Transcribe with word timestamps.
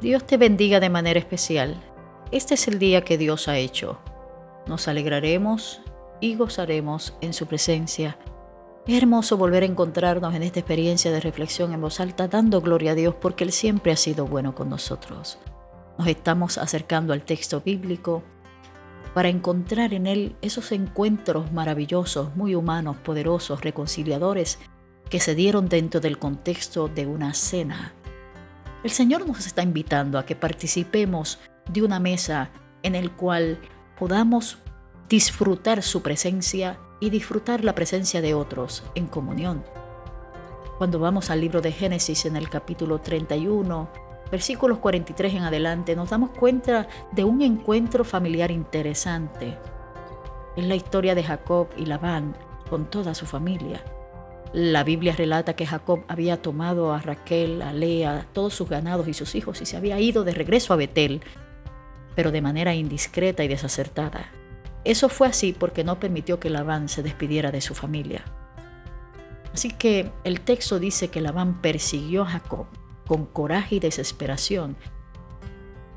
Dios 0.00 0.26
te 0.26 0.38
bendiga 0.38 0.80
de 0.80 0.88
manera 0.88 1.18
especial. 1.18 1.78
Este 2.32 2.54
es 2.54 2.68
el 2.68 2.78
día 2.78 3.02
que 3.02 3.18
Dios 3.18 3.48
ha 3.48 3.58
hecho. 3.58 3.98
Nos 4.66 4.88
alegraremos 4.88 5.82
y 6.22 6.36
gozaremos 6.36 7.12
en 7.20 7.34
su 7.34 7.46
presencia. 7.46 8.16
Es 8.86 8.96
hermoso 8.96 9.36
volver 9.36 9.62
a 9.62 9.66
encontrarnos 9.66 10.34
en 10.34 10.42
esta 10.42 10.60
experiencia 10.60 11.12
de 11.12 11.20
reflexión 11.20 11.74
en 11.74 11.82
voz 11.82 12.00
alta, 12.00 12.28
dando 12.28 12.62
gloria 12.62 12.92
a 12.92 12.94
Dios 12.94 13.14
porque 13.20 13.44
Él 13.44 13.52
siempre 13.52 13.92
ha 13.92 13.96
sido 13.96 14.24
bueno 14.24 14.54
con 14.54 14.70
nosotros. 14.70 15.38
Nos 15.98 16.08
estamos 16.08 16.56
acercando 16.56 17.12
al 17.12 17.20
texto 17.20 17.60
bíblico 17.60 18.22
para 19.12 19.28
encontrar 19.28 19.92
en 19.92 20.06
Él 20.06 20.34
esos 20.40 20.72
encuentros 20.72 21.52
maravillosos, 21.52 22.34
muy 22.36 22.54
humanos, 22.54 22.96
poderosos, 23.04 23.60
reconciliadores, 23.60 24.60
que 25.10 25.20
se 25.20 25.34
dieron 25.34 25.68
dentro 25.68 26.00
del 26.00 26.18
contexto 26.18 26.88
de 26.88 27.06
una 27.06 27.34
cena 27.34 27.92
el 28.82 28.90
Señor 28.90 29.26
nos 29.26 29.46
está 29.46 29.62
invitando 29.62 30.18
a 30.18 30.24
que 30.24 30.36
participemos 30.36 31.38
de 31.70 31.82
una 31.82 32.00
mesa 32.00 32.50
en 32.82 32.94
el 32.94 33.10
cual 33.12 33.58
podamos 33.98 34.58
disfrutar 35.08 35.82
su 35.82 36.02
presencia 36.02 36.78
y 37.00 37.10
disfrutar 37.10 37.64
la 37.64 37.74
presencia 37.74 38.20
de 38.22 38.34
otros 38.34 38.84
en 38.94 39.06
comunión. 39.06 39.64
Cuando 40.78 40.98
vamos 40.98 41.30
al 41.30 41.40
libro 41.40 41.60
de 41.60 41.72
Génesis 41.72 42.24
en 42.24 42.36
el 42.36 42.48
capítulo 42.48 43.00
31, 43.00 43.90
versículos 44.30 44.78
43 44.78 45.34
en 45.34 45.42
adelante, 45.42 45.94
nos 45.94 46.08
damos 46.08 46.30
cuenta 46.30 46.88
de 47.12 47.24
un 47.24 47.42
encuentro 47.42 48.02
familiar 48.04 48.50
interesante. 48.50 49.58
Es 50.56 50.64
la 50.64 50.74
historia 50.74 51.14
de 51.14 51.22
Jacob 51.22 51.68
y 51.76 51.84
Labán 51.84 52.34
con 52.70 52.88
toda 52.88 53.14
su 53.14 53.26
familia. 53.26 53.84
La 54.52 54.82
Biblia 54.82 55.14
relata 55.14 55.54
que 55.54 55.64
Jacob 55.64 56.02
había 56.08 56.42
tomado 56.42 56.92
a 56.92 57.00
Raquel, 57.00 57.62
a 57.62 57.72
Lea, 57.72 58.26
todos 58.32 58.52
sus 58.52 58.68
ganados 58.68 59.06
y 59.06 59.14
sus 59.14 59.36
hijos 59.36 59.60
y 59.62 59.66
se 59.66 59.76
había 59.76 60.00
ido 60.00 60.24
de 60.24 60.32
regreso 60.32 60.72
a 60.72 60.76
Betel, 60.76 61.20
pero 62.16 62.32
de 62.32 62.42
manera 62.42 62.74
indiscreta 62.74 63.44
y 63.44 63.48
desacertada. 63.48 64.32
Eso 64.82 65.08
fue 65.08 65.28
así 65.28 65.52
porque 65.52 65.84
no 65.84 66.00
permitió 66.00 66.40
que 66.40 66.50
Labán 66.50 66.88
se 66.88 67.04
despidiera 67.04 67.52
de 67.52 67.60
su 67.60 67.76
familia. 67.76 68.24
Así 69.52 69.70
que 69.70 70.10
el 70.24 70.40
texto 70.40 70.80
dice 70.80 71.08
que 71.08 71.20
Labán 71.20 71.60
persiguió 71.60 72.22
a 72.22 72.30
Jacob 72.30 72.66
con 73.06 73.26
coraje 73.26 73.76
y 73.76 73.80
desesperación. 73.80 74.76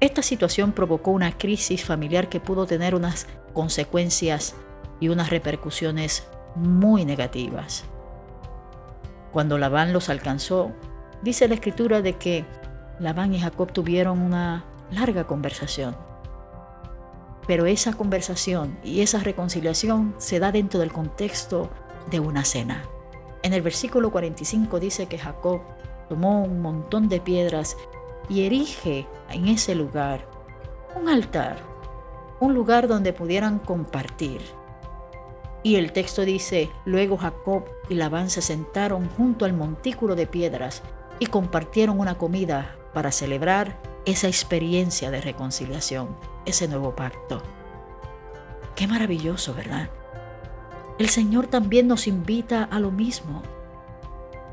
Esta 0.00 0.22
situación 0.22 0.72
provocó 0.72 1.10
una 1.10 1.36
crisis 1.36 1.84
familiar 1.84 2.30
que 2.30 2.40
pudo 2.40 2.66
tener 2.66 2.94
unas 2.94 3.26
consecuencias 3.52 4.54
y 5.00 5.08
unas 5.08 5.28
repercusiones 5.28 6.26
muy 6.54 7.04
negativas. 7.04 7.84
Cuando 9.32 9.58
Labán 9.58 9.92
los 9.92 10.08
alcanzó, 10.08 10.72
dice 11.22 11.48
la 11.48 11.54
escritura 11.54 12.02
de 12.02 12.14
que 12.14 12.44
Labán 12.98 13.34
y 13.34 13.40
Jacob 13.40 13.72
tuvieron 13.72 14.20
una 14.20 14.64
larga 14.90 15.24
conversación. 15.24 15.96
Pero 17.46 17.66
esa 17.66 17.92
conversación 17.92 18.78
y 18.82 19.00
esa 19.00 19.20
reconciliación 19.20 20.14
se 20.18 20.38
da 20.38 20.52
dentro 20.52 20.80
del 20.80 20.92
contexto 20.92 21.70
de 22.10 22.20
una 22.20 22.44
cena. 22.44 22.84
En 23.42 23.52
el 23.52 23.62
versículo 23.62 24.10
45 24.10 24.80
dice 24.80 25.06
que 25.06 25.18
Jacob 25.18 25.60
tomó 26.08 26.42
un 26.42 26.60
montón 26.60 27.08
de 27.08 27.20
piedras 27.20 27.76
y 28.28 28.44
erige 28.44 29.06
en 29.30 29.48
ese 29.48 29.74
lugar 29.74 30.26
un 30.96 31.08
altar, 31.08 31.58
un 32.40 32.54
lugar 32.54 32.88
donde 32.88 33.12
pudieran 33.12 33.58
compartir 33.58 34.40
y 35.62 35.76
el 35.76 35.92
texto 35.92 36.24
dice, 36.24 36.70
luego 36.84 37.16
Jacob 37.16 37.64
y 37.88 37.94
Labán 37.94 38.30
se 38.30 38.42
sentaron 38.42 39.08
junto 39.10 39.44
al 39.44 39.52
montículo 39.52 40.14
de 40.14 40.26
piedras 40.26 40.82
y 41.18 41.26
compartieron 41.26 41.98
una 41.98 42.16
comida 42.16 42.76
para 42.94 43.12
celebrar 43.12 43.80
esa 44.04 44.28
experiencia 44.28 45.10
de 45.10 45.20
reconciliación, 45.20 46.16
ese 46.46 46.68
nuevo 46.68 46.94
pacto. 46.94 47.42
Qué 48.76 48.86
maravilloso, 48.86 49.54
¿verdad? 49.54 49.90
El 50.98 51.08
Señor 51.08 51.48
también 51.48 51.88
nos 51.88 52.06
invita 52.06 52.64
a 52.64 52.80
lo 52.80 52.90
mismo. 52.90 53.42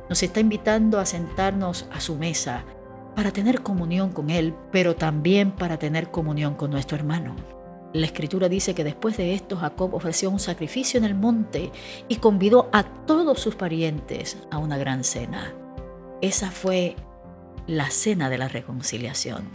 Nos 0.09 0.21
está 0.23 0.39
invitando 0.39 0.99
a 0.99 1.05
sentarnos 1.05 1.87
a 1.91 1.99
su 1.99 2.15
mesa 2.15 2.63
para 3.15 3.31
tener 3.31 3.61
comunión 3.61 4.11
con 4.11 4.29
Él, 4.29 4.53
pero 4.71 4.95
también 4.95 5.51
para 5.51 5.77
tener 5.77 6.11
comunión 6.11 6.55
con 6.55 6.71
nuestro 6.71 6.97
hermano. 6.97 7.35
La 7.95 8.07
escritura 8.07 8.49
dice 8.49 8.75
que 8.75 8.83
después 8.83 9.15
de 9.15 9.33
esto 9.33 9.55
Jacob 9.55 9.95
ofreció 9.95 10.29
un 10.29 10.41
sacrificio 10.41 10.97
en 10.97 11.05
el 11.05 11.15
monte 11.15 11.71
y 12.09 12.17
convidó 12.17 12.69
a 12.73 12.83
todos 12.83 13.39
sus 13.39 13.55
parientes 13.55 14.37
a 14.51 14.57
una 14.57 14.77
gran 14.77 15.05
cena. 15.05 15.53
Esa 16.21 16.51
fue 16.51 16.97
la 17.67 17.89
cena 17.91 18.29
de 18.29 18.37
la 18.37 18.49
reconciliación. 18.49 19.45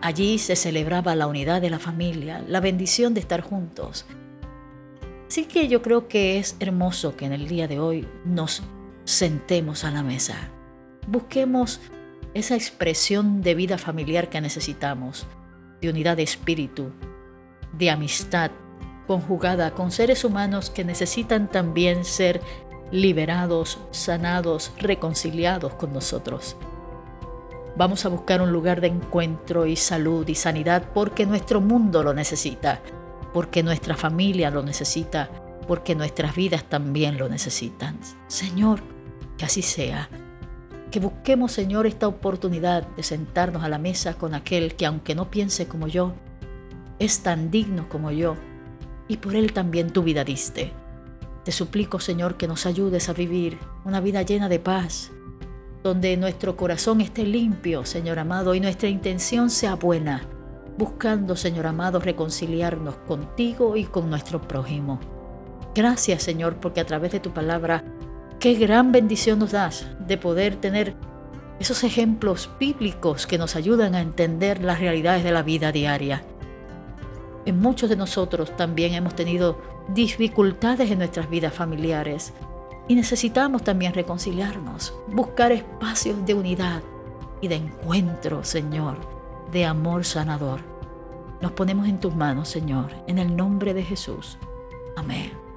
Allí 0.00 0.38
se 0.38 0.56
celebraba 0.56 1.14
la 1.14 1.26
unidad 1.26 1.60
de 1.60 1.68
la 1.68 1.78
familia, 1.78 2.42
la 2.48 2.60
bendición 2.60 3.12
de 3.12 3.20
estar 3.20 3.42
juntos. 3.42 4.06
Así 5.28 5.44
que 5.44 5.68
yo 5.68 5.82
creo 5.82 6.08
que 6.08 6.38
es 6.38 6.56
hermoso 6.60 7.14
que 7.14 7.26
en 7.26 7.34
el 7.34 7.46
día 7.46 7.68
de 7.68 7.78
hoy 7.78 8.08
nos 8.24 8.62
sentemos 9.04 9.84
a 9.84 9.90
la 9.90 10.02
mesa. 10.02 10.48
Busquemos 11.06 11.82
esa 12.32 12.54
expresión 12.54 13.42
de 13.42 13.54
vida 13.54 13.76
familiar 13.76 14.30
que 14.30 14.40
necesitamos, 14.40 15.26
de 15.82 15.90
unidad 15.90 16.16
de 16.16 16.22
espíritu, 16.22 16.90
de 17.72 17.90
amistad 17.90 18.50
conjugada 19.06 19.72
con 19.72 19.90
seres 19.90 20.24
humanos 20.24 20.70
que 20.70 20.84
necesitan 20.84 21.48
también 21.48 22.04
ser 22.04 22.40
liberados, 22.92 23.78
sanados, 23.90 24.72
reconciliados 24.78 25.74
con 25.74 25.92
nosotros. 25.92 26.56
Vamos 27.76 28.04
a 28.04 28.08
buscar 28.08 28.42
un 28.42 28.52
lugar 28.52 28.80
de 28.80 28.88
encuentro 28.88 29.66
y 29.66 29.76
salud 29.76 30.28
y 30.28 30.34
sanidad 30.34 30.84
porque 30.92 31.26
nuestro 31.26 31.60
mundo 31.60 32.02
lo 32.02 32.14
necesita, 32.14 32.80
porque 33.32 33.62
nuestra 33.62 33.96
familia 33.96 34.50
lo 34.50 34.62
necesita, 34.62 35.30
porque 35.66 35.94
nuestras 35.94 36.34
vidas 36.34 36.64
también 36.64 37.16
lo 37.16 37.28
necesitan. 37.28 37.98
Señor, 38.26 38.80
que 39.38 39.44
así 39.44 39.62
sea. 39.62 40.08
Que 40.90 41.00
busquemos, 41.00 41.52
Señor, 41.52 41.86
esta 41.86 42.08
oportunidad 42.08 42.86
de 42.88 43.02
sentarnos 43.04 43.62
a 43.62 43.68
la 43.68 43.78
mesa 43.78 44.14
con 44.14 44.34
aquel 44.34 44.74
que, 44.74 44.86
aunque 44.86 45.14
no 45.14 45.30
piense 45.30 45.68
como 45.68 45.86
yo, 45.86 46.12
es 47.00 47.22
tan 47.22 47.50
digno 47.50 47.88
como 47.88 48.12
yo, 48.12 48.36
y 49.08 49.16
por 49.16 49.34
él 49.34 49.52
también 49.52 49.90
tu 49.90 50.04
vida 50.04 50.22
diste. 50.22 50.72
Te 51.44 51.50
suplico, 51.50 51.98
Señor, 51.98 52.36
que 52.36 52.46
nos 52.46 52.66
ayudes 52.66 53.08
a 53.08 53.14
vivir 53.14 53.58
una 53.84 54.00
vida 54.00 54.22
llena 54.22 54.48
de 54.48 54.60
paz, 54.60 55.10
donde 55.82 56.16
nuestro 56.16 56.56
corazón 56.56 57.00
esté 57.00 57.24
limpio, 57.24 57.84
Señor 57.86 58.18
amado, 58.18 58.54
y 58.54 58.60
nuestra 58.60 58.88
intención 58.88 59.48
sea 59.48 59.74
buena, 59.74 60.22
buscando, 60.76 61.36
Señor 61.36 61.66
amado, 61.66 61.98
reconciliarnos 61.98 62.96
contigo 62.98 63.76
y 63.76 63.84
con 63.84 64.10
nuestro 64.10 64.42
prójimo. 64.42 65.00
Gracias, 65.74 66.22
Señor, 66.22 66.56
porque 66.56 66.80
a 66.80 66.86
través 66.86 67.12
de 67.12 67.20
tu 67.20 67.30
palabra, 67.30 67.82
qué 68.38 68.54
gran 68.54 68.92
bendición 68.92 69.38
nos 69.38 69.52
das 69.52 69.86
de 70.06 70.18
poder 70.18 70.56
tener 70.56 70.94
esos 71.58 71.82
ejemplos 71.82 72.50
bíblicos 72.60 73.26
que 73.26 73.38
nos 73.38 73.56
ayudan 73.56 73.94
a 73.94 74.00
entender 74.02 74.62
las 74.62 74.80
realidades 74.80 75.24
de 75.24 75.32
la 75.32 75.42
vida 75.42 75.72
diaria. 75.72 76.22
En 77.46 77.60
muchos 77.60 77.88
de 77.88 77.96
nosotros 77.96 78.54
también 78.56 78.94
hemos 78.94 79.14
tenido 79.14 79.58
dificultades 79.88 80.90
en 80.90 80.98
nuestras 80.98 81.30
vidas 81.30 81.54
familiares 81.54 82.32
y 82.88 82.94
necesitamos 82.94 83.62
también 83.62 83.94
reconciliarnos, 83.94 84.94
buscar 85.08 85.52
espacios 85.52 86.24
de 86.26 86.34
unidad 86.34 86.82
y 87.40 87.48
de 87.48 87.56
encuentro, 87.56 88.44
Señor, 88.44 88.98
de 89.52 89.64
amor 89.64 90.04
sanador. 90.04 90.60
Nos 91.40 91.52
ponemos 91.52 91.88
en 91.88 91.98
tus 91.98 92.14
manos, 92.14 92.48
Señor, 92.48 92.90
en 93.06 93.18
el 93.18 93.34
nombre 93.34 93.72
de 93.72 93.82
Jesús. 93.82 94.38
Amén. 94.96 95.49